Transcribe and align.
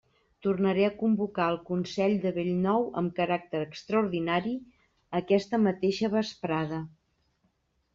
Tornaré 0.43 0.85
a 0.87 0.93
convocar 1.01 1.49
el 1.55 1.59
consell 1.67 2.15
de 2.25 2.33
bell 2.39 2.49
nou 2.65 2.89
amb 3.03 3.15
caràcter 3.21 3.63
extraordinari 3.69 4.57
aquesta 5.25 5.65
mateixa 5.71 6.15
vesprada. 6.21 6.87